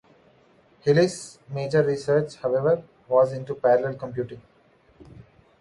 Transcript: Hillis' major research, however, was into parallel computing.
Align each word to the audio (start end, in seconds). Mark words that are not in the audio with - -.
Hillis' 0.83 1.37
major 1.49 1.83
research, 1.83 2.35
however, 2.37 2.81
was 3.07 3.33
into 3.33 3.53
parallel 3.53 3.93
computing. 3.93 4.41